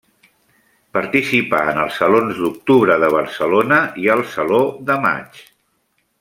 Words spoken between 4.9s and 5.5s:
de maig.